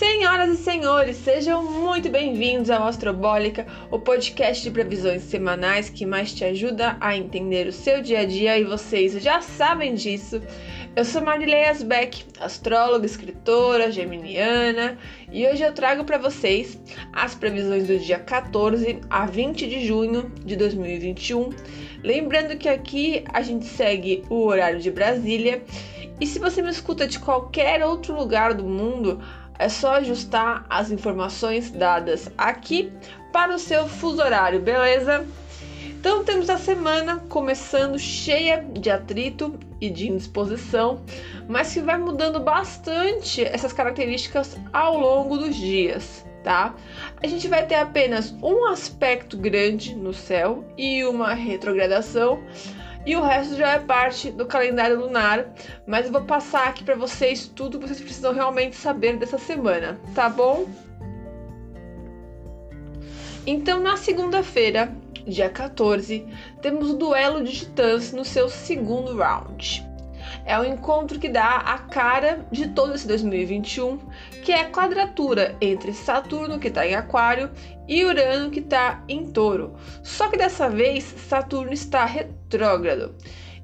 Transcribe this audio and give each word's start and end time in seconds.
Senhoras 0.00 0.58
e 0.58 0.62
senhores, 0.62 1.18
sejam 1.18 1.62
muito 1.62 2.08
bem-vindos 2.08 2.70
ao 2.70 2.88
Astrobólica, 2.88 3.66
o 3.90 3.98
podcast 3.98 4.62
de 4.62 4.70
previsões 4.70 5.20
semanais 5.24 5.90
que 5.90 6.06
mais 6.06 6.32
te 6.32 6.42
ajuda 6.42 6.96
a 6.98 7.14
entender 7.14 7.66
o 7.66 7.72
seu 7.72 8.00
dia 8.00 8.20
a 8.20 8.24
dia 8.24 8.56
e 8.56 8.64
vocês 8.64 9.12
já 9.22 9.42
sabem 9.42 9.94
disso. 9.94 10.40
Eu 10.96 11.04
sou 11.04 11.20
Marilei 11.20 11.66
Asbeck, 11.66 12.24
astróloga, 12.40 13.04
escritora, 13.04 13.92
geminiana, 13.92 14.96
e 15.30 15.46
hoje 15.46 15.64
eu 15.64 15.74
trago 15.74 16.02
para 16.02 16.16
vocês 16.16 16.80
as 17.12 17.34
previsões 17.34 17.86
do 17.86 17.98
dia 17.98 18.18
14 18.18 19.00
a 19.10 19.26
20 19.26 19.68
de 19.68 19.86
junho 19.86 20.32
de 20.42 20.56
2021. 20.56 21.50
Lembrando 22.02 22.56
que 22.56 22.70
aqui 22.70 23.22
a 23.30 23.42
gente 23.42 23.66
segue 23.66 24.24
o 24.30 24.46
horário 24.46 24.80
de 24.80 24.90
Brasília, 24.90 25.62
e 26.18 26.26
se 26.26 26.38
você 26.38 26.60
me 26.60 26.70
escuta 26.70 27.06
de 27.06 27.18
qualquer 27.18 27.82
outro 27.82 28.14
lugar 28.14 28.52
do 28.52 28.64
mundo, 28.64 29.22
é 29.60 29.68
só 29.68 29.96
ajustar 29.96 30.64
as 30.70 30.90
informações 30.90 31.70
dadas 31.70 32.30
aqui 32.36 32.90
para 33.30 33.54
o 33.54 33.58
seu 33.58 33.86
fuso 33.86 34.22
horário, 34.22 34.58
beleza? 34.58 35.26
Então 35.86 36.24
temos 36.24 36.48
a 36.48 36.56
semana 36.56 37.22
começando 37.28 37.98
cheia 37.98 38.64
de 38.72 38.88
atrito 38.88 39.60
e 39.78 39.90
de 39.90 40.08
indisposição, 40.08 41.02
mas 41.46 41.74
que 41.74 41.80
vai 41.80 41.98
mudando 41.98 42.40
bastante 42.40 43.44
essas 43.44 43.70
características 43.70 44.56
ao 44.72 44.98
longo 44.98 45.36
dos 45.36 45.54
dias, 45.54 46.24
tá? 46.42 46.74
A 47.22 47.26
gente 47.26 47.46
vai 47.46 47.66
ter 47.66 47.74
apenas 47.74 48.34
um 48.42 48.64
aspecto 48.64 49.36
grande 49.36 49.94
no 49.94 50.14
céu 50.14 50.64
e 50.78 51.04
uma 51.04 51.34
retrogradação, 51.34 52.42
e 53.04 53.16
o 53.16 53.22
resto 53.22 53.56
já 53.56 53.72
é 53.72 53.78
parte 53.78 54.30
do 54.30 54.46
calendário 54.46 55.00
lunar, 55.00 55.46
mas 55.86 56.06
eu 56.06 56.12
vou 56.12 56.22
passar 56.22 56.68
aqui 56.68 56.84
para 56.84 56.94
vocês 56.94 57.46
tudo 57.46 57.78
que 57.78 57.86
vocês 57.86 58.00
precisam 58.00 58.32
realmente 58.32 58.76
saber 58.76 59.16
dessa 59.16 59.38
semana, 59.38 59.98
tá 60.14 60.28
bom? 60.28 60.66
Então, 63.46 63.80
na 63.80 63.96
segunda-feira, 63.96 64.94
dia 65.26 65.48
14, 65.48 66.26
temos 66.60 66.90
o 66.90 66.96
duelo 66.96 67.42
de 67.42 67.52
titãs 67.52 68.12
no 68.12 68.24
seu 68.24 68.48
segundo 68.48 69.16
round. 69.16 69.89
É 70.44 70.58
o 70.58 70.64
encontro 70.64 71.18
que 71.18 71.28
dá 71.28 71.56
a 71.56 71.78
cara 71.78 72.46
de 72.50 72.68
todo 72.68 72.94
esse 72.94 73.06
2021, 73.06 73.98
que 74.42 74.52
é 74.52 74.60
a 74.60 74.70
quadratura 74.70 75.56
entre 75.60 75.92
Saturno, 75.92 76.58
que 76.58 76.68
está 76.68 76.86
em 76.86 76.94
Aquário, 76.94 77.50
e 77.86 78.04
Urano, 78.04 78.50
que 78.50 78.60
está 78.60 79.02
em 79.08 79.26
Touro. 79.30 79.74
Só 80.02 80.28
que 80.28 80.38
dessa 80.38 80.68
vez 80.68 81.04
Saturno 81.04 81.72
está 81.72 82.04
retrógrado. 82.04 83.14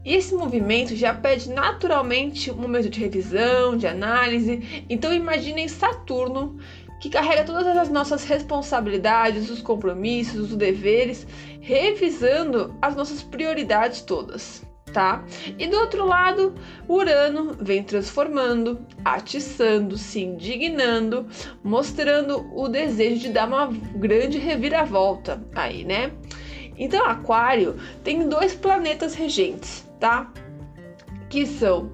E 0.05 0.15
esse 0.15 0.35
movimento 0.35 0.95
já 0.95 1.13
pede 1.13 1.51
naturalmente 1.51 2.51
um 2.51 2.57
momento 2.57 2.89
de 2.89 3.01
revisão, 3.01 3.77
de 3.77 3.87
análise. 3.87 4.85
Então 4.89 5.13
imaginem 5.13 5.69
Saturno 5.69 6.59
que 7.01 7.11
carrega 7.11 7.45
todas 7.45 7.67
as 7.67 7.89
nossas 7.89 8.25
responsabilidades, 8.25 9.51
os 9.51 9.61
compromissos, 9.61 10.53
os 10.53 10.57
deveres, 10.57 11.27
revisando 11.61 12.75
as 12.81 12.97
nossas 12.97 13.23
prioridades 13.23 14.01
todas 14.01 14.66
tá? 14.97 15.23
E 15.59 15.67
do 15.67 15.77
outro 15.77 16.07
lado, 16.07 16.55
Urano 16.89 17.55
vem 17.61 17.83
transformando, 17.83 18.81
atiçando, 19.05 19.99
se 19.99 20.23
indignando, 20.23 21.27
mostrando 21.63 22.51
o 22.55 22.67
desejo 22.67 23.21
de 23.21 23.29
dar 23.29 23.47
uma 23.47 23.67
grande 23.95 24.39
reviravolta 24.39 25.39
aí, 25.55 25.85
né? 25.85 26.13
Então, 26.79 27.05
Aquário 27.05 27.77
tem 28.03 28.27
dois 28.27 28.55
planetas 28.55 29.15
regentes, 29.15 29.87
tá? 30.01 30.33
Que 31.29 31.45
são 31.45 31.93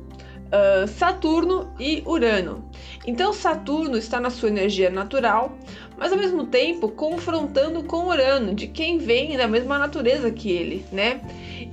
uh, 0.52 0.86
Saturno 0.86 1.74
e 1.80 2.04
Urano. 2.06 2.70
Então, 3.04 3.32
Saturno 3.32 3.96
está 3.96 4.20
na 4.20 4.30
sua 4.30 4.48
energia 4.48 4.90
natural, 4.90 5.58
mas 5.98 6.12
ao 6.12 6.18
mesmo 6.18 6.46
tempo 6.46 6.88
confrontando 6.88 7.82
com 7.82 8.06
Urano, 8.06 8.54
de 8.54 8.68
quem 8.68 8.98
vem 8.98 9.36
da 9.36 9.48
mesma 9.48 9.76
natureza 9.76 10.30
que 10.30 10.52
ele, 10.52 10.86
né? 10.92 11.20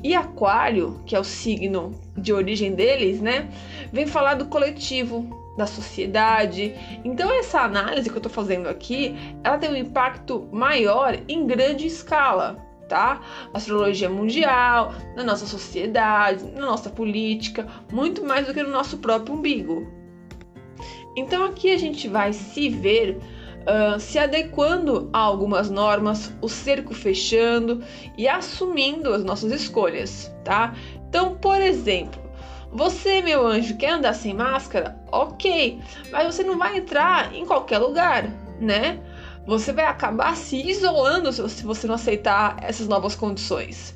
E 0.04 0.16
Aquário, 0.16 1.02
que 1.06 1.16
é 1.16 1.20
o 1.20 1.24
signo 1.24 1.92
de 2.18 2.34
origem 2.34 2.74
deles, 2.74 3.22
né, 3.22 3.50
vem 3.92 4.08
falar 4.08 4.36
do 4.36 4.46
coletivo, 4.46 5.28
da 5.58 5.68
sociedade. 5.68 6.74
Então 7.04 7.32
essa 7.32 7.62
análise 7.62 8.10
que 8.10 8.16
eu 8.16 8.20
estou 8.20 8.32
fazendo 8.32 8.68
aqui, 8.70 9.16
ela 9.44 9.58
tem 9.58 9.70
um 9.70 9.76
impacto 9.76 10.48
maior 10.52 11.18
em 11.28 11.46
grande 11.46 11.86
escala, 11.86 12.66
tá? 12.88 13.22
Astrologia 13.54 14.10
mundial, 14.10 14.94
na 15.16 15.24
nossa 15.24 15.46
sociedade, 15.46 16.46
na 16.56 16.66
nossa 16.66 16.90
política, 16.90 17.68
muito 17.92 18.24
mais 18.24 18.48
do 18.48 18.54
que 18.54 18.64
no 18.64 18.72
nosso 18.72 18.98
próprio 19.00 19.36
umbigo. 19.36 19.86
Então 21.16 21.44
aqui 21.44 21.72
a 21.72 21.78
gente 21.78 22.08
vai 22.08 22.32
se 22.32 22.70
ver 22.70 23.20
se 24.00 24.18
adequando 24.18 25.10
a 25.14 25.20
algumas 25.20 25.70
normas, 25.70 26.34
o 26.42 26.50
cerco 26.50 26.94
fechando 26.94 27.84
e 28.18 28.28
assumindo 28.28 29.14
as 29.14 29.24
nossas 29.24 29.52
escolhas, 29.52 30.32
tá? 30.44 30.74
Então, 31.08 31.36
por 31.36 31.62
exemplo, 31.62 32.22
você, 32.72 33.22
meu 33.22 33.46
anjo, 33.46 33.78
quer 33.78 33.92
andar 33.92 34.14
sem 34.14 34.34
máscara? 34.34 35.00
Ok, 35.12 35.80
mas 36.12 36.26
você 36.36 36.44
não 36.44 36.58
vai 36.58 36.78
entrar 36.78 37.34
em 37.34 37.46
qualquer 37.46 37.80
lugar, 37.80 38.30
né? 38.60 39.00
Você 39.48 39.74
vai 39.74 39.86
acabar 39.86 40.36
se 40.36 40.56
isolando 40.70 41.32
se 41.32 41.64
você 41.64 41.88
não 41.88 41.96
aceitar 41.96 42.58
essas 42.62 42.88
novas 42.88 43.16
condições. 43.16 43.96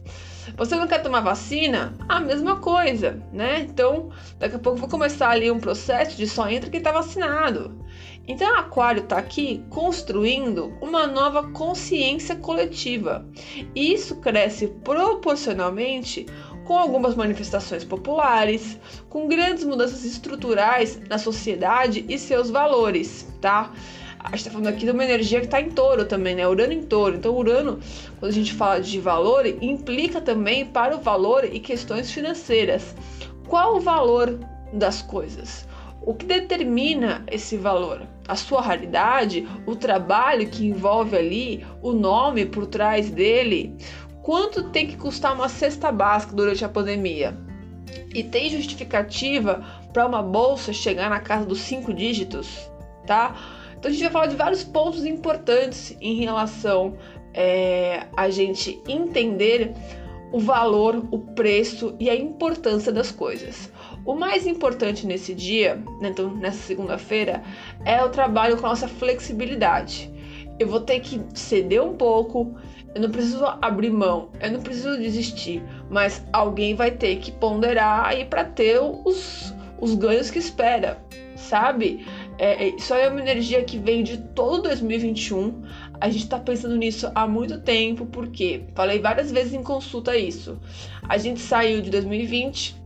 Você 0.58 0.76
não 0.76 0.88
quer 0.88 1.02
tomar 1.02 1.22
vacina? 1.22 1.94
A 2.08 2.20
mesma 2.20 2.58
coisa, 2.58 3.22
né? 3.32 3.62
Então, 3.62 4.10
daqui 4.40 4.56
a 4.56 4.60
pouco 4.60 4.80
vou 4.80 4.90
começar 4.90 5.30
ali 5.30 5.50
um 5.50 5.60
processo 5.60 6.18
de 6.18 6.28
só 6.28 6.50
entra 6.50 6.70
quem 6.70 6.80
está 6.80 6.92
vacinado. 6.92 7.84
Então, 8.28 8.58
Aquário 8.58 9.04
está 9.04 9.18
aqui 9.18 9.64
construindo 9.70 10.74
uma 10.82 11.06
nova 11.06 11.52
consciência 11.52 12.36
coletiva. 12.36 13.26
E 13.76 13.94
isso 13.94 14.16
cresce 14.18 14.68
proporcionalmente 14.68 16.26
com 16.64 16.78
algumas 16.78 17.16
manifestações 17.16 17.84
populares, 17.84 18.80
com 19.10 19.28
grandes 19.28 19.66
mudanças 19.66 20.06
estruturais 20.06 21.00
na 21.10 21.18
sociedade 21.18 22.06
e 22.08 22.18
seus 22.18 22.50
valores, 22.50 23.28
tá? 23.42 23.72
A 24.24 24.30
gente 24.30 24.40
está 24.40 24.52
falando 24.52 24.68
aqui 24.68 24.86
de 24.86 24.92
uma 24.92 25.04
energia 25.04 25.40
que 25.40 25.46
está 25.46 25.60
em 25.60 25.70
touro 25.70 26.06
também, 26.06 26.34
né? 26.34 26.48
Urano 26.48 26.72
em 26.72 26.84
touro. 26.84 27.18
Então, 27.18 27.36
Urano, 27.36 27.80
quando 28.20 28.32
a 28.32 28.34
gente 28.34 28.54
fala 28.54 28.80
de 28.80 29.00
valor, 29.00 29.46
implica 29.46 30.22
também 30.22 30.66
para 30.66 30.96
o 30.96 31.02
valor 31.02 31.44
e 31.44 31.60
questões 31.60 32.10
financeiras. 32.10 32.96
Qual 33.48 33.76
o 33.76 33.82
valor 33.82 34.40
das 34.72 35.02
coisas? 35.02 35.68
O 36.02 36.14
que 36.14 36.26
determina 36.26 37.24
esse 37.30 37.58
valor? 37.58 38.02
A 38.28 38.36
sua 38.36 38.62
raridade, 38.62 39.48
o 39.66 39.76
trabalho 39.76 40.50
que 40.50 40.66
envolve 40.66 41.18
ali, 41.18 41.66
o 41.82 41.92
nome 41.92 42.46
por 42.46 42.66
trás 42.66 43.10
dele? 43.10 43.76
Quanto 44.22 44.70
tem 44.70 44.88
que 44.88 44.96
custar 44.96 45.34
uma 45.34 45.50
cesta 45.50 45.92
básica 45.92 46.34
durante 46.34 46.64
a 46.64 46.70
pandemia? 46.70 47.38
E 48.14 48.24
tem 48.24 48.50
justificativa 48.50 49.64
para 49.92 50.08
uma 50.08 50.22
bolsa 50.22 50.72
chegar 50.72 51.10
na 51.10 51.20
casa 51.20 51.46
dos 51.46 51.60
cinco 51.60 51.94
dígitos, 51.94 52.70
tá? 53.06 53.36
Então 53.84 53.92
a 53.92 53.94
gente 53.94 54.04
vai 54.04 54.12
falar 54.14 54.28
de 54.28 54.38
vários 54.38 54.64
pontos 54.64 55.04
importantes 55.04 55.94
em 56.00 56.16
relação 56.16 56.94
é, 57.34 58.06
a 58.16 58.30
gente 58.30 58.82
entender 58.88 59.74
o 60.32 60.40
valor, 60.40 61.04
o 61.12 61.20
preço 61.20 61.94
e 62.00 62.10
a 62.10 62.16
importância 62.16 62.94
das 62.94 63.12
coisas. 63.12 63.70
O 64.06 64.16
mais 64.16 64.48
importante 64.48 65.06
nesse 65.06 65.34
dia, 65.34 65.76
né, 66.00 66.08
então 66.08 66.34
nessa 66.34 66.60
segunda-feira, 66.60 67.44
é 67.84 68.02
o 68.02 68.08
trabalho 68.08 68.56
com 68.56 68.66
a 68.68 68.70
nossa 68.70 68.88
flexibilidade. 68.88 70.10
Eu 70.58 70.70
vou 70.70 70.80
ter 70.80 71.02
que 71.02 71.22
ceder 71.34 71.84
um 71.84 71.98
pouco, 71.98 72.56
eu 72.96 73.02
não 73.02 73.12
preciso 73.12 73.44
abrir 73.62 73.92
mão, 73.92 74.30
eu 74.40 74.50
não 74.50 74.62
preciso 74.62 74.98
desistir, 74.98 75.62
mas 75.90 76.24
alguém 76.32 76.74
vai 76.74 76.92
ter 76.92 77.18
que 77.18 77.34
ponderar 77.34 78.06
aí 78.06 78.24
para 78.24 78.46
ter 78.46 78.80
os, 78.80 79.54
os 79.78 79.94
ganhos 79.94 80.32
que 80.32 80.40
espera, 80.40 81.04
sabe? 81.36 82.06
É, 82.38 82.66
é, 82.66 82.76
isso 82.76 82.94
aí 82.94 83.04
é 83.04 83.10
uma 83.10 83.20
energia 83.20 83.64
que 83.64 83.78
vem 83.78 84.04
de 84.04 84.18
todo 84.18 84.64
2021. 84.64 85.64
A 86.00 86.10
gente 86.10 86.28
tá 86.28 86.40
pensando 86.40 86.76
nisso 86.76 87.12
há 87.14 87.28
muito 87.28 87.60
tempo, 87.62 88.06
porque 88.06 88.66
falei 88.76 89.00
várias 89.00 89.32
vezes 89.32 89.54
em 89.54 89.64
consulta 89.64 90.16
isso. 90.18 90.60
A 91.08 91.18
gente 91.18 91.40
saiu 91.40 91.82
de 91.82 91.90
2020 91.90 92.84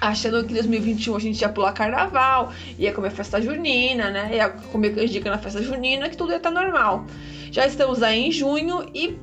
achando 0.00 0.44
que 0.44 0.52
em 0.52 0.54
2021 0.54 1.16
a 1.16 1.18
gente 1.18 1.40
ia 1.40 1.48
pular 1.48 1.72
carnaval, 1.72 2.52
ia 2.78 2.92
comer 2.92 3.10
festa 3.10 3.40
junina, 3.40 4.10
né? 4.10 4.30
Ia 4.32 4.48
comer 4.48 4.94
canjica 4.94 5.30
na 5.30 5.38
festa 5.38 5.62
junina, 5.62 6.08
que 6.08 6.16
tudo 6.16 6.30
ia 6.30 6.36
estar 6.36 6.52
tá 6.52 6.62
normal. 6.62 7.04
Já 7.50 7.66
estamos 7.66 8.02
aí 8.02 8.26
em 8.26 8.32
junho 8.32 8.88
e 8.94 9.18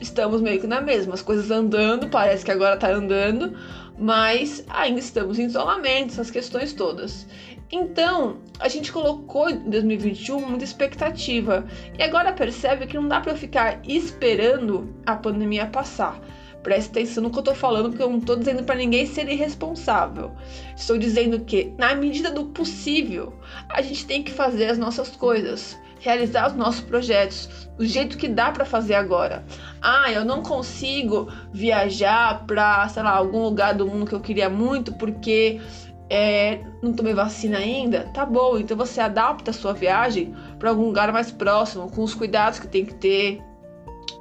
estamos 0.00 0.40
meio 0.40 0.60
que 0.60 0.66
na 0.66 0.80
mesma, 0.80 1.14
as 1.14 1.22
coisas 1.22 1.50
andando, 1.50 2.08
parece 2.08 2.44
que 2.44 2.50
agora 2.50 2.76
tá 2.76 2.90
andando, 2.90 3.56
mas 3.98 4.64
ainda 4.68 4.98
estamos 4.98 5.38
em 5.38 5.44
isolamento, 5.44 6.12
essas 6.12 6.30
questões 6.30 6.72
todas. 6.72 7.26
Então, 7.70 8.38
a 8.58 8.68
gente 8.68 8.92
colocou 8.92 9.48
em 9.48 9.70
2021 9.70 10.40
muita 10.40 10.64
expectativa 10.64 11.66
e 11.98 12.02
agora 12.02 12.32
percebe 12.32 12.86
que 12.86 12.96
não 12.96 13.08
dá 13.08 13.20
para 13.20 13.34
ficar 13.34 13.80
esperando 13.84 14.94
a 15.04 15.16
pandemia 15.16 15.66
passar. 15.66 16.20
Preste 16.62 16.90
atenção 16.90 17.22
no 17.22 17.30
que 17.30 17.38
eu 17.38 17.42
tô 17.42 17.54
falando, 17.54 17.90
porque 17.90 18.02
eu 18.02 18.08
não 18.08 18.20
tô 18.20 18.36
dizendo 18.36 18.64
para 18.64 18.74
ninguém 18.74 19.04
ser 19.04 19.28
irresponsável. 19.28 20.32
Estou 20.74 20.96
dizendo 20.96 21.40
que, 21.40 21.74
na 21.76 21.94
medida 21.94 22.30
do 22.30 22.46
possível, 22.46 23.34
a 23.68 23.82
gente 23.82 24.06
tem 24.06 24.22
que 24.22 24.32
fazer 24.32 24.70
as 24.70 24.78
nossas 24.78 25.10
coisas, 25.10 25.78
realizar 26.00 26.46
os 26.46 26.54
nossos 26.54 26.80
projetos 26.80 27.68
do 27.76 27.84
jeito 27.84 28.16
que 28.16 28.28
dá 28.28 28.50
para 28.50 28.64
fazer 28.64 28.94
agora. 28.94 29.44
Ah, 29.82 30.10
eu 30.10 30.24
não 30.24 30.42
consigo 30.42 31.30
viajar 31.52 32.46
para, 32.46 32.88
sei 32.88 33.02
lá, 33.02 33.10
algum 33.10 33.42
lugar 33.42 33.74
do 33.74 33.86
mundo 33.86 34.06
que 34.06 34.14
eu 34.14 34.20
queria 34.20 34.48
muito 34.48 34.94
porque 34.94 35.60
é, 36.08 36.60
não 36.82 36.92
tomei 36.92 37.14
vacina 37.14 37.58
ainda, 37.58 38.10
tá 38.12 38.24
bom. 38.24 38.58
Então 38.58 38.76
você 38.76 39.00
adapta 39.00 39.50
a 39.50 39.54
sua 39.54 39.72
viagem 39.72 40.34
para 40.58 40.70
algum 40.70 40.86
lugar 40.86 41.12
mais 41.12 41.30
próximo, 41.30 41.90
com 41.90 42.02
os 42.02 42.14
cuidados 42.14 42.58
que 42.58 42.68
tem 42.68 42.84
que 42.84 42.94
ter. 42.94 43.42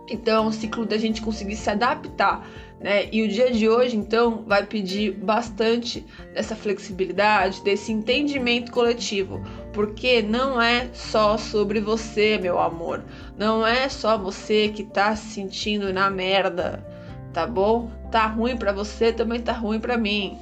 Então, 0.10 0.48
o 0.48 0.54
ciclo 0.54 0.86
da 0.86 0.98
gente 0.98 1.22
conseguir 1.22 1.56
se 1.56 1.70
adaptar, 1.70 2.46
né? 2.80 3.08
E 3.12 3.24
o 3.24 3.28
dia 3.28 3.50
de 3.52 3.70
hoje, 3.70 3.96
então, 3.96 4.44
vai 4.46 4.66
pedir 4.66 5.14
bastante 5.14 6.06
dessa 6.34 6.56
flexibilidade, 6.56 7.64
desse 7.64 7.92
entendimento 7.92 8.70
coletivo, 8.72 9.42
porque 9.72 10.22
não 10.22 10.62
é 10.62 10.90
só 10.94 11.38
sobre 11.38 11.80
você, 11.80 12.38
meu 12.38 12.60
amor. 12.60 13.02
Não 13.38 13.66
é 13.66 13.88
só 13.88 14.18
você 14.18 14.68
que 14.70 14.84
tá 14.84 15.16
se 15.16 15.34
sentindo 15.34 15.94
na 15.94 16.10
merda, 16.10 16.86
tá 17.32 17.48
bom? 17.48 17.90
Tá 18.12 18.28
ruim 18.28 18.58
para 18.58 18.74
você, 18.74 19.14
também 19.14 19.40
tá 19.40 19.54
ruim 19.54 19.80
para 19.80 19.98
mim. 19.98 20.38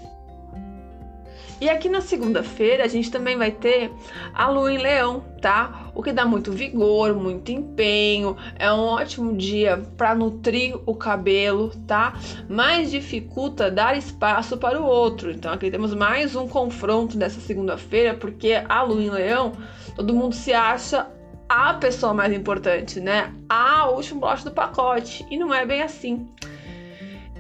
E 1.62 1.69
aqui 1.69 1.88
na 1.88 2.02
segunda-feira 2.02 2.84
a 2.84 2.88
gente 2.88 3.12
também 3.12 3.38
vai 3.38 3.52
ter 3.52 3.92
a 4.34 4.50
lua 4.50 4.74
em 4.74 4.80
leão, 4.80 5.24
tá? 5.40 5.92
O 5.94 6.02
que 6.02 6.12
dá 6.12 6.25
muito 6.25 6.52
vigor, 6.52 7.13
muito 7.13 7.52
empenho, 7.52 8.36
é 8.58 8.74
um 8.74 8.80
ótimo 8.80 9.38
dia 9.38 9.78
para 9.96 10.16
nutrir 10.16 10.75
o 10.88 10.96
cabelo, 10.96 11.69
tá? 11.86 12.16
Mas 12.50 12.90
dificulta 12.90 13.69
dar 13.69 13.96
espaço 13.96 14.58
para 14.58 14.81
o 14.81 14.86
outro. 14.88 15.30
Então 15.30 15.54
aqui 15.54 15.69
temos 15.69 15.94
mais 15.94 16.36
um 16.36 16.48
confronto 16.48 17.16
dessa 17.16 17.40
segunda-feira, 17.40 18.16
porque 18.16 18.60
a 18.68 18.81
lua 18.81 19.04
em 19.04 19.12
leão, 19.12 19.52
todo 19.96 20.16
mundo 20.16 20.34
se 20.34 20.52
acha 20.52 21.08
a 21.48 21.75
pessoa 21.75 22.12
mais 22.12 22.34
importante, 22.34 23.00
né? 23.00 23.36
A 23.48 23.88
última 23.88 24.22
bolacha 24.22 24.46
do 24.46 24.52
pacote. 24.52 25.24
E 25.30 25.38
não 25.38 25.54
é 25.54 25.63
bem 25.63 25.84
assim. 25.84 26.28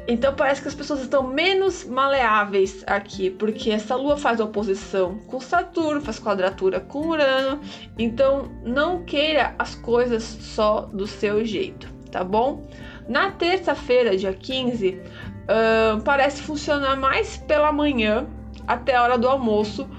Então 0.07 0.33
parece 0.33 0.61
que 0.61 0.67
as 0.67 0.75
pessoas 0.75 1.01
estão 1.01 1.23
menos 1.23 1.85
maleáveis 1.85 2.83
aqui, 2.87 3.29
porque 3.29 3.69
essa 3.69 3.95
lua 3.95 4.17
faz 4.17 4.39
oposição 4.39 5.19
com 5.27 5.39
Saturno, 5.39 6.01
faz 6.01 6.19
quadratura 6.19 6.79
com 6.79 7.07
Urano. 7.07 7.61
Então 7.97 8.51
não 8.63 9.03
queira 9.03 9.53
as 9.59 9.75
coisas 9.75 10.23
só 10.23 10.81
do 10.81 11.05
seu 11.05 11.45
jeito, 11.45 11.87
tá 12.11 12.23
bom? 12.23 12.67
Na 13.07 13.31
terça-feira, 13.31 14.17
dia 14.17 14.33
15, 14.33 14.89
uh, 14.89 16.01
parece 16.03 16.41
funcionar 16.41 16.95
mais 16.95 17.37
pela 17.37 17.71
manhã 17.71 18.27
até 18.67 18.95
a 18.95 19.03
hora 19.03 19.17
do 19.17 19.27
almoço, 19.27 19.89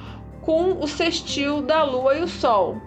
com 0.40 0.78
o 0.82 0.88
sextil 0.88 1.62
da 1.62 1.84
lua 1.84 2.16
e 2.16 2.22
o 2.22 2.28
sol, 2.28 2.80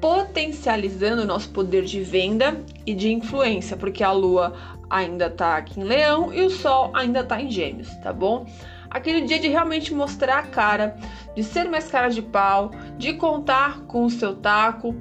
potencializando 0.00 1.22
o 1.22 1.26
nosso 1.26 1.50
poder 1.50 1.84
de 1.84 2.00
venda 2.00 2.60
e 2.86 2.94
de 2.94 3.12
influência, 3.12 3.76
porque 3.76 4.04
a 4.04 4.12
lua 4.12 4.54
ainda 4.88 5.28
tá 5.28 5.56
aqui 5.56 5.80
em 5.80 5.84
Leão 5.84 6.32
e 6.32 6.42
o 6.42 6.50
Sol 6.50 6.90
ainda 6.94 7.24
tá 7.24 7.40
em 7.40 7.50
Gêmeos, 7.50 7.94
tá 7.96 8.12
bom? 8.12 8.46
Aquele 8.90 9.22
dia 9.22 9.38
de 9.38 9.48
realmente 9.48 9.92
mostrar 9.92 10.38
a 10.38 10.42
cara, 10.42 10.96
de 11.34 11.42
ser 11.44 11.68
mais 11.68 11.88
cara 11.88 12.08
de 12.08 12.22
pau, 12.22 12.70
de 12.96 13.12
contar 13.14 13.80
com 13.82 14.04
o 14.04 14.10
seu 14.10 14.34
taco. 14.34 14.94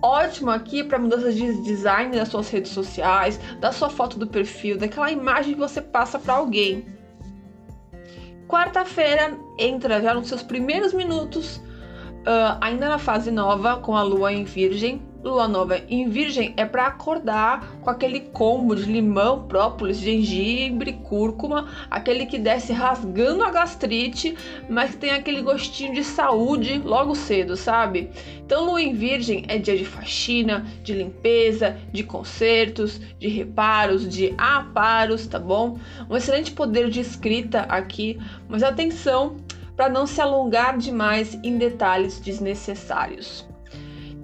Ótimo 0.00 0.50
aqui 0.50 0.82
para 0.82 0.98
mudanças 0.98 1.34
de 1.34 1.62
design 1.62 2.16
das 2.16 2.28
suas 2.28 2.48
redes 2.48 2.72
sociais, 2.72 3.38
da 3.60 3.72
sua 3.72 3.90
foto 3.90 4.18
do 4.18 4.26
perfil, 4.26 4.78
daquela 4.78 5.10
imagem 5.10 5.54
que 5.54 5.60
você 5.60 5.80
passa 5.80 6.18
para 6.18 6.34
alguém. 6.34 6.86
Quarta-feira 8.48 9.36
entra 9.58 10.00
já 10.00 10.14
nos 10.14 10.28
seus 10.28 10.42
primeiros 10.42 10.92
minutos, 10.92 11.60
uh, 12.26 12.58
ainda 12.60 12.88
na 12.88 12.98
fase 12.98 13.30
nova, 13.30 13.76
com 13.76 13.96
a 13.96 14.02
lua 14.02 14.32
em 14.32 14.44
Virgem, 14.44 15.00
lua 15.24 15.48
nova 15.48 15.80
em 15.88 16.08
virgem 16.08 16.52
é 16.56 16.66
para 16.66 16.86
acordar 16.86 17.78
com 17.80 17.88
aquele 17.88 18.20
combo 18.20 18.76
de 18.76 18.84
limão, 18.84 19.46
própolis, 19.48 19.98
gengibre, 19.98 20.92
cúrcuma, 20.92 21.68
aquele 21.90 22.26
que 22.26 22.38
desce 22.38 22.72
rasgando 22.72 23.42
a 23.42 23.50
gastrite, 23.50 24.36
mas 24.68 24.90
que 24.90 24.98
tem 24.98 25.10
aquele 25.12 25.40
gostinho 25.40 25.94
de 25.94 26.04
saúde 26.04 26.80
logo 26.84 27.14
cedo, 27.14 27.56
sabe? 27.56 28.10
Então, 28.44 28.66
lua 28.66 28.82
em 28.82 28.92
virgem 28.92 29.44
é 29.48 29.56
dia 29.56 29.76
de 29.76 29.86
faxina, 29.86 30.66
de 30.82 30.92
limpeza, 30.92 31.78
de 31.90 32.04
consertos, 32.04 33.00
de 33.18 33.28
reparos, 33.28 34.06
de 34.06 34.34
aparos, 34.36 35.26
tá 35.26 35.38
bom? 35.38 35.78
Um 36.10 36.16
excelente 36.16 36.52
poder 36.52 36.90
de 36.90 37.00
escrita 37.00 37.60
aqui, 37.60 38.18
mas 38.46 38.62
atenção 38.62 39.36
para 39.76 39.88
não 39.88 40.06
se 40.06 40.20
alongar 40.20 40.78
demais 40.78 41.38
em 41.42 41.58
detalhes 41.58 42.20
desnecessários. 42.20 43.46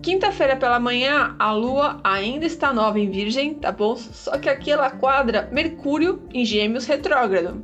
Quinta-feira 0.02 0.56
pela 0.56 0.80
manhã, 0.80 1.34
a 1.38 1.52
lua 1.52 2.00
ainda 2.02 2.46
está 2.46 2.72
nova 2.72 2.98
em 2.98 3.10
Virgem, 3.10 3.54
tá 3.54 3.70
bom? 3.70 3.96
Só 3.96 4.38
que 4.38 4.48
aqui 4.48 4.70
ela 4.70 4.90
quadra 4.90 5.48
Mercúrio 5.52 6.22
em 6.32 6.42
Gêmeos 6.44 6.86
retrógrado. 6.86 7.62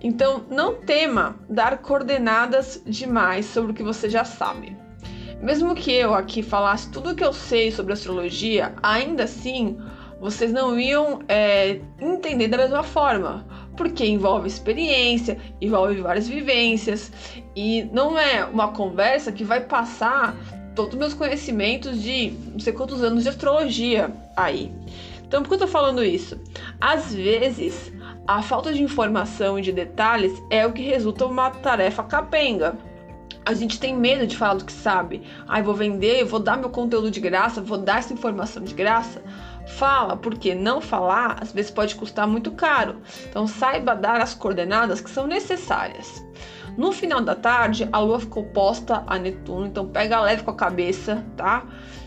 Então, 0.00 0.44
não 0.50 0.74
tema 0.74 1.36
dar 1.48 1.78
coordenadas 1.78 2.80
demais 2.86 3.46
sobre 3.46 3.72
o 3.72 3.74
que 3.74 3.82
você 3.82 4.08
já 4.08 4.24
sabe. 4.24 4.76
Mesmo 5.40 5.74
que 5.74 5.92
eu 5.92 6.14
aqui 6.14 6.42
falasse 6.42 6.90
tudo 6.90 7.10
o 7.10 7.14
que 7.14 7.24
eu 7.24 7.32
sei 7.32 7.72
sobre 7.72 7.92
astrologia, 7.92 8.74
ainda 8.82 9.24
assim 9.24 9.78
vocês 10.20 10.52
não 10.52 10.78
iam 10.78 11.20
é, 11.28 11.80
entender 12.00 12.48
da 12.48 12.56
mesma 12.56 12.82
forma, 12.82 13.44
porque 13.76 14.04
envolve 14.06 14.48
experiência, 14.48 15.38
envolve 15.60 16.00
várias 16.00 16.28
vivências 16.28 17.12
e 17.54 17.84
não 17.92 18.18
é 18.18 18.44
uma 18.44 18.68
conversa 18.68 19.32
que 19.32 19.44
vai 19.44 19.60
passar 19.60 20.36
todos 20.74 20.94
os 20.94 20.98
meus 20.98 21.14
conhecimentos 21.14 22.02
de 22.02 22.32
não 22.52 22.58
sei 22.58 22.72
quantos 22.72 23.02
anos 23.02 23.22
de 23.22 23.28
astrologia 23.28 24.10
aí. 24.36 24.72
Então, 25.26 25.42
por 25.42 25.48
que 25.48 25.54
eu 25.54 25.60
tô 25.60 25.66
falando 25.66 26.04
isso? 26.04 26.38
Às 26.80 27.14
vezes, 27.14 27.92
a 28.26 28.42
falta 28.42 28.72
de 28.72 28.82
informação 28.82 29.58
e 29.58 29.62
de 29.62 29.72
detalhes 29.72 30.32
é 30.50 30.66
o 30.66 30.72
que 30.72 30.82
resulta 30.82 31.26
uma 31.26 31.50
tarefa 31.50 32.02
capenga. 32.02 32.76
A 33.44 33.52
gente 33.52 33.78
tem 33.78 33.94
medo 33.94 34.26
de 34.26 34.36
falar 34.36 34.54
do 34.54 34.64
que 34.64 34.72
sabe. 34.72 35.22
Ai, 35.46 35.60
ah, 35.60 35.62
vou 35.62 35.74
vender, 35.74 36.24
vou 36.24 36.40
dar 36.40 36.56
meu 36.56 36.70
conteúdo 36.70 37.10
de 37.10 37.20
graça, 37.20 37.60
vou 37.60 37.76
dar 37.76 37.98
essa 37.98 38.12
informação 38.12 38.62
de 38.62 38.72
graça. 38.74 39.22
Fala, 39.66 40.16
porque 40.16 40.54
não 40.54 40.80
falar 40.80 41.38
às 41.40 41.52
vezes 41.52 41.70
pode 41.70 41.94
custar 41.94 42.26
muito 42.26 42.52
caro. 42.52 43.00
Então 43.28 43.46
saiba 43.46 43.94
dar 43.94 44.20
as 44.20 44.34
coordenadas 44.34 45.00
que 45.00 45.10
são 45.10 45.26
necessárias. 45.26 46.22
No 46.76 46.92
final 46.92 47.20
da 47.20 47.34
tarde, 47.34 47.88
a 47.92 47.98
Lua 48.00 48.18
ficou 48.18 48.44
posta 48.44 49.04
a 49.06 49.18
Netuno, 49.18 49.66
então 49.66 49.86
pega 49.86 50.20
leve 50.20 50.42
com 50.42 50.50
a 50.50 50.56
cabeça, 50.56 51.24
tá? 51.36 51.64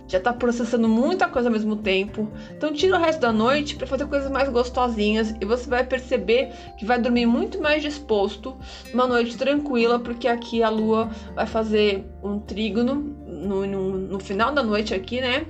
Já 0.09 0.19
tá 0.19 0.31
processando 0.31 0.87
muita 0.87 1.27
coisa 1.27 1.49
ao 1.49 1.51
mesmo 1.51 1.77
tempo. 1.77 2.29
Então 2.51 2.73
tira 2.73 2.97
o 2.97 2.99
resto 2.99 3.19
da 3.19 3.31
noite 3.31 3.75
para 3.75 3.87
fazer 3.87 4.05
coisas 4.07 4.29
mais 4.29 4.49
gostosinhas 4.49 5.33
e 5.39 5.45
você 5.45 5.69
vai 5.69 5.85
perceber 5.85 6.51
que 6.77 6.85
vai 6.85 6.99
dormir 6.99 7.25
muito 7.25 7.61
mais 7.61 7.81
disposto, 7.81 8.55
uma 8.93 9.07
noite 9.07 9.37
tranquila, 9.37 9.99
porque 9.99 10.27
aqui 10.27 10.63
a 10.63 10.69
Lua 10.69 11.09
vai 11.33 11.45
fazer 11.45 12.05
um 12.23 12.39
trígono 12.39 12.95
no, 12.95 13.65
no, 13.65 13.97
no 13.97 14.19
final 14.19 14.53
da 14.53 14.63
noite 14.63 14.93
aqui, 14.93 15.21
né? 15.21 15.45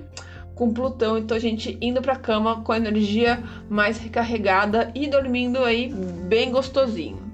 Com 0.57 0.73
Plutão, 0.73 1.17
então 1.17 1.37
a 1.37 1.39
gente 1.39 1.77
indo 1.79 2.01
para 2.01 2.15
cama 2.15 2.61
com 2.63 2.71
a 2.71 2.77
energia 2.77 3.41
mais 3.69 3.97
recarregada 3.99 4.91
e 4.93 5.07
dormindo 5.07 5.63
aí 5.63 5.93
bem 6.27 6.51
gostosinho. 6.51 7.27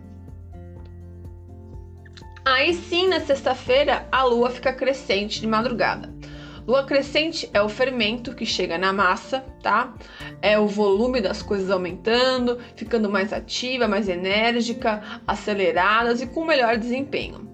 Aí 2.46 2.74
sim, 2.74 3.08
na 3.08 3.22
sexta-feira, 3.22 4.06
a 4.12 4.24
lua 4.24 4.50
fica 4.50 4.74
crescente 4.74 5.40
de 5.40 5.48
madrugada. 5.48 6.14
Lua 6.68 6.84
crescente 6.84 7.50
é 7.54 7.62
o 7.62 7.70
fermento 7.70 8.36
que 8.36 8.46
chega 8.46 8.78
na 8.78 8.92
massa, 8.92 9.46
tá? 9.62 9.94
É 10.42 10.60
o 10.60 10.68
volume 10.68 11.22
das 11.22 11.42
coisas 11.42 11.70
aumentando, 11.70 12.60
ficando 12.76 13.10
mais 13.10 13.32
ativa, 13.32 13.88
mais 13.88 14.10
enérgica, 14.10 15.02
aceleradas 15.26 16.22
e 16.22 16.28
com 16.28 16.46
melhor 16.46 16.78
desempenho. 16.78 17.50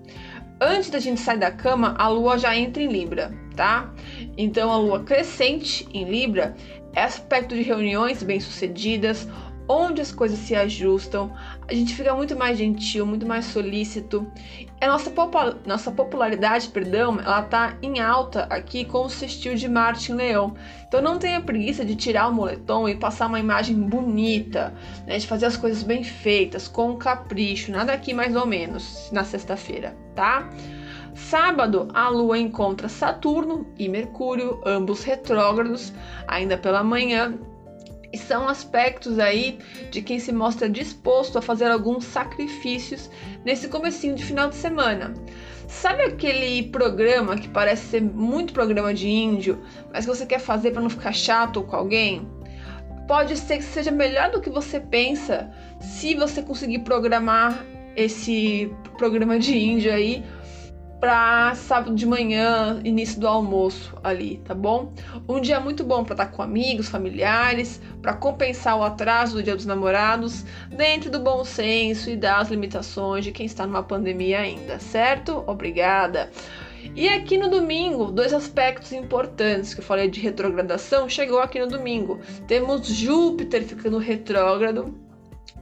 Antes 0.62 0.90
da 0.90 1.00
gente 1.00 1.22
sair 1.22 1.38
da 1.38 1.52
cama, 1.52 1.96
a 1.98 2.08
lua 2.10 2.38
já 2.38 2.56
entra 2.56 2.84
em 2.84 2.88
Libra, 2.88 3.32
tá? 3.56 3.94
Então 4.42 4.72
a 4.72 4.78
lua 4.78 5.04
crescente 5.04 5.86
em 5.94 6.06
Libra 6.06 6.56
é 6.94 7.04
aspecto 7.04 7.54
de 7.54 7.62
reuniões 7.62 8.24
bem-sucedidas, 8.24 9.28
onde 9.68 10.00
as 10.00 10.14
coisas 10.14 10.40
se 10.40 10.56
ajustam, 10.56 11.32
a 11.68 11.74
gente 11.74 11.94
fica 11.94 12.16
muito 12.16 12.38
mais 12.38 12.58
gentil, 12.58 13.06
muito 13.06 13.26
mais 13.26 13.44
solícito. 13.44 14.32
A 14.80 14.88
nossa, 14.88 15.12
nossa 15.66 15.92
popularidade, 15.92 16.70
perdão, 16.70 17.20
ela 17.20 17.42
tá 17.42 17.78
em 17.82 18.00
alta 18.00 18.44
aqui 18.50 18.86
com 18.86 19.06
o 19.06 19.10
sextil 19.10 19.56
de 19.56 19.68
Marte 19.68 20.14
em 20.14 20.16
Leão. 20.16 20.56
Então 20.88 21.02
não 21.02 21.20
tenha 21.20 21.42
preguiça 21.42 21.84
de 21.84 21.98
tirar 21.98 22.30
o 22.30 22.34
moletom 22.34 22.88
e 22.88 22.96
passar 22.96 23.28
uma 23.28 23.42
imagem 23.42 23.76
bonita, 23.76 24.74
né, 25.06 25.18
de 25.18 25.28
fazer 25.28 25.48
as 25.48 25.58
coisas 25.58 25.84
bem 25.84 26.02
feitas, 26.02 26.66
com 26.66 26.96
capricho, 26.96 27.74
nada 27.74 27.92
aqui 27.92 28.14
mais 28.14 28.34
ou 28.38 28.46
menos 28.46 29.10
na 29.12 29.26
sexta-feira, 29.26 29.98
tá? 30.16 30.50
Sábado, 31.14 31.88
a 31.94 32.10
Lua 32.10 32.38
encontra 32.38 32.88
Saturno 32.88 33.68
e 33.78 33.90
Mercúrio, 33.90 34.62
ambos 34.66 35.04
retrógrados, 35.04 35.94
ainda 36.28 36.58
pela 36.58 36.84
manhã, 36.84 37.38
E 38.12 38.18
são 38.18 38.48
aspectos 38.48 39.20
aí 39.20 39.60
de 39.92 40.02
quem 40.02 40.20
se 40.20 40.32
mostra 40.32 40.68
disposto 40.68 41.38
a 41.38 41.42
fazer 41.42 41.70
alguns 41.70 42.06
sacrifícios 42.06 43.10
nesse 43.46 43.68
comecinho 43.68 44.16
de 44.16 44.26
final 44.26 44.50
de 44.50 44.56
semana. 44.56 45.14
Sabe 45.68 46.02
aquele 46.04 46.64
programa 46.70 47.38
que 47.38 47.48
parece 47.48 47.86
ser 47.86 48.02
muito 48.02 48.54
programa 48.54 48.94
de 48.94 49.08
índio, 49.08 49.60
mas 49.94 50.06
que 50.06 50.16
você 50.16 50.26
quer 50.26 50.40
fazer 50.40 50.72
para 50.72 50.82
não 50.82 50.90
ficar 50.90 51.14
chato 51.14 51.62
com 51.62 51.76
alguém? 51.76 52.28
Pode 53.08 53.38
ser 53.38 53.58
que 53.58 53.64
seja 53.64 53.92
melhor 53.92 54.32
do 54.32 54.42
que 54.42 54.50
você 54.50 54.80
pensa 54.80 55.52
se 55.80 56.16
você 56.16 56.42
conseguir 56.42 56.80
programar 56.80 57.64
esse 57.96 58.72
programa 58.98 59.38
de 59.38 59.56
índio 59.56 59.94
aí 59.94 60.24
para 61.00 61.56
sábado 61.56 61.96
de 61.96 62.06
manhã, 62.06 62.82
início 62.84 63.20
do 63.20 63.28
almoço 63.28 63.98
ali, 64.04 64.42
tá 64.44 64.54
bom? 64.54 64.92
Um 65.28 65.40
dia 65.40 65.60
muito 65.60 65.84
bom 65.84 66.04
para 66.04 66.14
estar 66.14 66.26
tá 66.26 66.32
com 66.32 66.42
amigos, 66.42 66.90
familiares, 66.90 67.82
para 68.02 68.14
compensar 68.14 68.78
o 68.78 68.84
atraso 68.84 69.36
do 69.36 69.44
Dia 69.44 69.56
dos 69.56 69.66
Namorados, 69.66 70.46
dentro 70.70 71.10
do 71.10 71.20
bom 71.20 71.46
senso 71.46 72.10
e 72.10 72.18
das 72.18 72.50
limitações 72.50 73.24
de 73.24 73.32
quem 73.32 73.46
está 73.46 73.66
numa 73.66 73.84
pandemia 73.84 74.40
ainda, 74.40 74.78
certo? 74.80 75.44
Obrigada. 75.48 76.30
E 76.96 77.08
aqui 77.08 77.38
no 77.38 77.50
domingo, 77.50 78.12
dois 78.12 78.34
aspectos 78.34 78.92
importantes 78.92 79.74
que 79.74 79.80
eu 79.80 79.86
falei 79.86 80.10
de 80.10 80.20
retrogradação 80.20 81.08
chegou 81.08 81.40
aqui 81.40 81.60
no 81.60 81.68
domingo. 81.68 82.20
Temos 82.48 82.88
Júpiter 82.88 83.64
ficando 83.64 83.98
retrógrado 83.98 84.94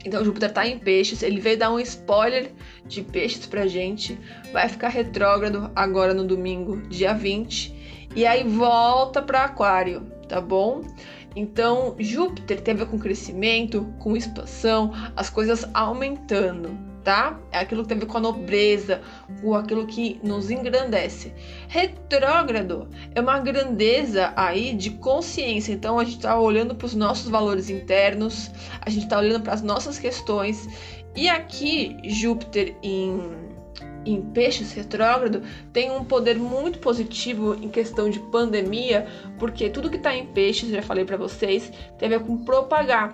então 0.06 0.24
Júpiter 0.24 0.50
está 0.50 0.68
em 0.68 0.80
peixes, 0.80 1.22
ele 1.22 1.40
veio 1.40 1.58
dar 1.58 1.72
um 1.72 1.80
spoiler 1.80 2.52
de 2.86 3.02
peixes 3.02 3.46
pra 3.46 3.68
gente. 3.68 4.18
Vai 4.52 4.70
ficar 4.70 4.90
retrógrado 4.90 5.72
agora 5.76 6.14
no 6.14 6.26
domingo, 6.26 6.82
dia 6.88 7.14
20, 7.14 8.10
e 8.16 8.26
aí 8.26 8.44
volta 8.44 9.22
para 9.22 9.44
aquário, 9.44 10.02
tá 10.28 10.40
bom? 10.40 10.84
Então, 11.36 11.96
Júpiter 12.00 12.62
tem 12.62 12.74
a 12.74 12.78
ver 12.78 12.88
com 12.88 12.98
crescimento, 12.98 13.94
com 14.00 14.18
expansão, 14.18 14.92
as 15.16 15.30
coisas 15.30 15.70
aumentando 15.74 16.78
tá? 17.08 17.40
É 17.54 17.60
aquilo 17.60 17.84
que 17.84 17.88
tem 17.88 17.96
a 17.96 18.02
ver 18.02 18.06
com 18.06 18.18
a 18.18 18.20
nobreza, 18.20 19.00
com 19.42 19.56
aquilo 19.56 19.88
que 19.88 20.20
nos 20.22 20.52
engrandece. 20.52 21.34
Retrógrado 21.70 22.90
é 23.16 23.22
uma 23.22 23.40
grandeza 23.40 24.34
aí 24.36 24.74
de 24.74 24.90
consciência. 24.90 25.72
Então 25.72 25.98
a 25.98 26.04
gente 26.04 26.18
está 26.18 26.38
olhando 26.38 26.76
para 26.76 26.86
os 26.86 26.94
nossos 26.94 27.30
valores 27.30 27.70
internos, 27.70 28.52
a 28.82 28.90
gente 28.90 29.04
está 29.04 29.20
olhando 29.20 29.42
para 29.42 29.54
as 29.54 29.62
nossas 29.62 29.98
questões. 29.98 30.68
E 31.16 31.30
aqui 31.30 31.96
Júpiter 32.04 32.76
em 32.84 33.48
em 34.06 34.22
peixes 34.22 34.72
retrógrado 34.74 35.42
tem 35.74 35.92
um 35.92 36.04
poder 36.04 36.38
muito 36.38 36.80
positivo 36.80 37.56
em 37.56 37.68
questão 37.68 38.10
de 38.10 38.20
pandemia, 38.20 39.06
porque 39.38 39.70
tudo 39.70 39.90
que 39.90 39.98
está 39.98 40.16
em 40.16 40.26
peixes, 40.28 40.70
já 40.70 40.82
falei 40.82 41.04
para 41.04 41.18
vocês, 41.18 41.72
tem 41.98 42.08
a 42.08 42.18
ver 42.18 42.26
com 42.26 42.38
propagar, 42.38 43.14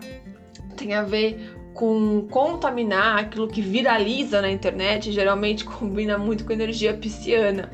tem 0.77 0.93
a 0.93 1.01
ver 1.01 1.62
com 1.73 2.27
contaminar 2.29 3.17
aquilo 3.17 3.47
que 3.47 3.61
viraliza 3.61 4.41
na 4.41 4.51
internet, 4.51 5.11
geralmente 5.11 5.65
combina 5.65 6.17
muito 6.17 6.45
com 6.45 6.53
energia 6.53 6.93
pisciana. 6.93 7.71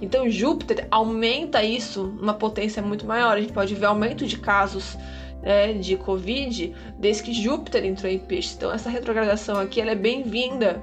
Então 0.00 0.28
Júpiter 0.30 0.86
aumenta 0.90 1.62
isso 1.62 2.04
numa 2.04 2.34
potência 2.34 2.82
muito 2.82 3.06
maior. 3.06 3.36
A 3.36 3.40
gente 3.40 3.52
pode 3.52 3.74
ver 3.74 3.86
aumento 3.86 4.26
de 4.26 4.38
casos 4.38 4.96
né, 5.42 5.74
de 5.74 5.96
Covid 5.96 6.74
desde 6.98 7.22
que 7.22 7.32
Júpiter 7.32 7.84
entrou 7.84 8.10
em 8.10 8.18
peixe. 8.18 8.54
Então 8.56 8.72
essa 8.72 8.88
retrogradação 8.88 9.58
aqui 9.58 9.80
ela 9.80 9.90
é 9.90 9.96
bem-vinda 9.96 10.82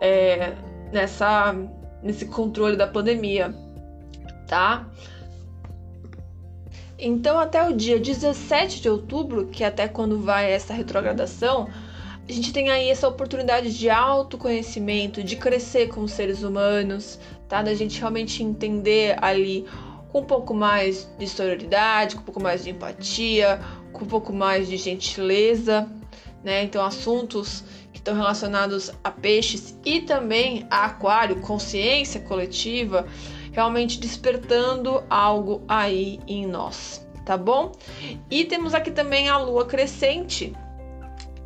é, 0.00 0.54
nessa 0.92 1.54
nesse 2.02 2.26
controle 2.26 2.76
da 2.76 2.86
pandemia, 2.86 3.54
tá? 4.46 4.86
Então 6.98 7.38
até 7.38 7.68
o 7.68 7.72
dia 7.74 7.98
17 7.98 8.80
de 8.80 8.88
outubro, 8.88 9.46
que 9.48 9.64
é 9.64 9.66
até 9.66 9.88
quando 9.88 10.20
vai 10.20 10.50
essa 10.50 10.72
retrogradação, 10.72 11.68
a 12.28 12.32
gente 12.32 12.52
tem 12.52 12.70
aí 12.70 12.90
essa 12.90 13.06
oportunidade 13.06 13.76
de 13.76 13.88
autoconhecimento, 13.88 15.22
de 15.22 15.36
crescer 15.36 15.88
como 15.88 16.08
seres 16.08 16.42
humanos, 16.42 17.20
tá? 17.48 17.62
Da 17.62 17.72
gente 17.74 18.00
realmente 18.00 18.42
entender 18.42 19.16
ali 19.22 19.64
com 20.08 20.20
um 20.20 20.24
pouco 20.24 20.52
mais 20.52 21.08
de 21.18 21.28
sororidade, 21.28 22.16
com 22.16 22.22
um 22.22 22.24
pouco 22.24 22.42
mais 22.42 22.64
de 22.64 22.70
empatia, 22.70 23.60
com 23.92 24.04
um 24.04 24.08
pouco 24.08 24.32
mais 24.32 24.66
de 24.66 24.76
gentileza, 24.76 25.88
né? 26.42 26.64
Então, 26.64 26.84
assuntos 26.84 27.62
que 27.92 27.98
estão 27.98 28.14
relacionados 28.14 28.90
a 29.04 29.10
peixes 29.10 29.78
e 29.84 30.00
também 30.00 30.66
a 30.68 30.86
aquário, 30.86 31.40
consciência 31.40 32.20
coletiva, 32.20 33.06
realmente 33.52 34.00
despertando 34.00 35.04
algo 35.08 35.62
aí 35.68 36.18
em 36.26 36.44
nós, 36.44 37.06
tá 37.24 37.36
bom? 37.36 37.70
E 38.28 38.44
temos 38.44 38.74
aqui 38.74 38.90
também 38.90 39.28
a 39.28 39.38
lua 39.38 39.64
crescente, 39.64 40.52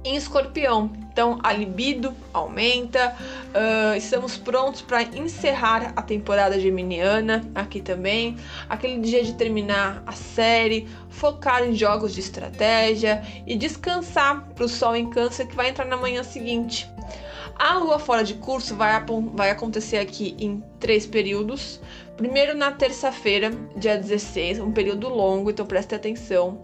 em 0.04 0.16
escorpião. 0.16 0.90
Então 1.12 1.38
a 1.42 1.52
libido 1.52 2.14
aumenta, 2.32 3.14
uh, 3.48 3.96
estamos 3.96 4.36
prontos 4.36 4.80
para 4.80 5.02
encerrar 5.02 5.92
a 5.96 6.02
temporada 6.02 6.58
geminiana 6.58 7.44
aqui 7.54 7.80
também. 7.80 8.36
Aquele 8.68 8.98
dia 9.00 9.22
de 9.22 9.34
terminar 9.34 10.02
a 10.06 10.12
série, 10.12 10.88
focar 11.08 11.62
em 11.64 11.74
jogos 11.74 12.14
de 12.14 12.20
estratégia 12.20 13.22
e 13.46 13.56
descansar 13.56 14.48
para 14.54 14.64
o 14.64 14.68
sol 14.68 14.96
em 14.96 15.10
câncer 15.10 15.46
que 15.46 15.56
vai 15.56 15.68
entrar 15.68 15.84
na 15.84 15.96
manhã 15.96 16.22
seguinte. 16.22 16.88
A 17.58 17.74
lua 17.74 17.98
fora 17.98 18.24
de 18.24 18.34
curso 18.34 18.74
vai, 18.74 19.04
vai 19.34 19.50
acontecer 19.50 19.98
aqui 19.98 20.34
em 20.38 20.64
três 20.78 21.06
períodos. 21.06 21.78
Primeiro 22.16 22.56
na 22.56 22.72
terça-feira, 22.72 23.50
dia 23.76 23.98
16, 23.98 24.60
um 24.60 24.72
período 24.72 25.08
longo, 25.08 25.50
então 25.50 25.66
preste 25.66 25.94
atenção 25.94 26.58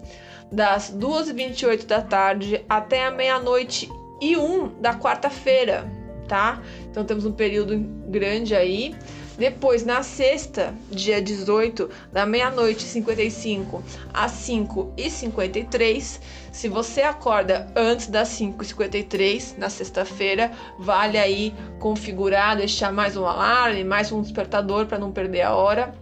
das 0.51 0.93
2h28 0.93 1.85
da 1.85 2.01
tarde 2.01 2.63
até 2.67 3.05
a 3.05 3.11
meia-noite 3.11 3.89
e 4.21 4.35
1 4.35 4.81
da 4.81 4.93
quarta-feira, 4.95 5.91
tá? 6.27 6.61
Então 6.89 7.03
temos 7.03 7.25
um 7.25 7.31
período 7.31 7.77
grande 8.09 8.55
aí. 8.55 8.95
Depois, 9.37 9.85
na 9.85 10.01
sexta, 10.01 10.73
dia 10.89 11.21
18, 11.21 11.87
da 12.11 12.25
meia-noite 12.25 12.85
e 12.85 12.87
55 12.87 13.83
às 14.11 14.31
5 14.31 14.93
e 14.97 15.11
53. 15.11 16.19
Se 16.51 16.67
você 16.67 17.03
acorda 17.03 17.71
antes 17.75 18.07
das 18.07 18.29
5 18.29 18.63
e 18.63 18.65
53 18.65 19.55
na 19.59 19.69
sexta-feira, 19.69 20.51
vale 20.79 21.19
aí 21.19 21.53
configurar, 21.77 22.57
deixar 22.57 22.91
mais 22.91 23.15
um 23.15 23.27
alarme, 23.27 23.83
mais 23.83 24.11
um 24.11 24.23
despertador 24.23 24.87
para 24.87 24.97
não 24.97 25.11
perder 25.11 25.43
a 25.43 25.55
hora. 25.55 25.93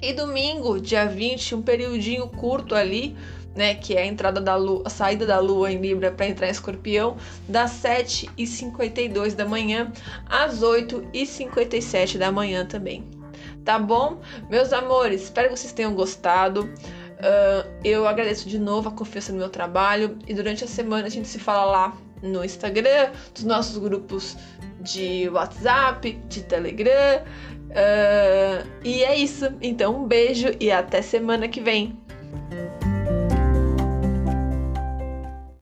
E 0.00 0.14
domingo, 0.14 0.80
dia 0.80 1.04
20, 1.04 1.56
um 1.56 1.62
periodinho 1.62 2.28
curto 2.28 2.74
ali, 2.74 3.14
né, 3.54 3.74
que 3.74 3.94
é 3.94 4.02
a 4.02 4.06
entrada 4.06 4.40
da 4.40 4.56
lua, 4.56 4.82
a 4.84 4.90
saída 4.90 5.24
da 5.24 5.38
lua 5.38 5.70
em 5.70 5.80
Libra 5.80 6.10
para 6.10 6.26
entrar 6.26 6.48
em 6.48 6.50
Escorpião, 6.50 7.16
das 7.48 7.70
7h52 7.82 9.34
da 9.34 9.44
manhã 9.44 9.92
às 10.26 10.60
8h57 10.60 12.18
da 12.18 12.32
manhã 12.32 12.66
também. 12.66 13.04
Tá 13.64 13.78
bom? 13.78 14.20
Meus 14.50 14.72
amores, 14.72 15.22
espero 15.22 15.48
que 15.48 15.56
vocês 15.56 15.72
tenham 15.72 15.94
gostado. 15.94 16.64
Uh, 16.64 17.70
eu 17.82 18.06
agradeço 18.06 18.48
de 18.48 18.58
novo 18.58 18.88
a 18.88 18.92
confiança 18.92 19.32
no 19.32 19.38
meu 19.38 19.48
trabalho 19.48 20.18
e 20.26 20.34
durante 20.34 20.64
a 20.64 20.66
semana 20.66 21.06
a 21.06 21.10
gente 21.10 21.28
se 21.28 21.38
fala 21.38 21.64
lá 21.64 21.96
no 22.22 22.44
Instagram, 22.44 23.10
dos 23.32 23.44
nossos 23.44 23.78
grupos 23.78 24.36
de 24.80 25.28
WhatsApp, 25.30 26.12
de 26.28 26.42
Telegram. 26.42 27.22
Uh, 27.70 28.68
e 28.84 29.02
é 29.02 29.16
isso. 29.16 29.52
Então, 29.62 30.02
um 30.02 30.06
beijo 30.06 30.48
e 30.60 30.70
até 30.70 31.00
semana 31.00 31.48
que 31.48 31.60
vem. 31.60 31.98